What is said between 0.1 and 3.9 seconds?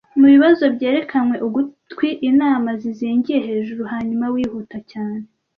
mubibazo, byerekanwe ugutwi-inama zizingiye hejuru.